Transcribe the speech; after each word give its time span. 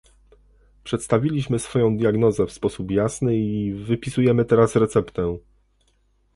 Przedstawiliśmy 0.83 1.59
swoją 1.59 1.97
diagnozę 1.97 2.45
w 2.45 2.51
sposób 2.51 2.91
jasny 2.91 3.35
i 3.35 3.73
wypisujemy 3.73 4.45
teraz 4.45 4.75
receptę 4.75 5.37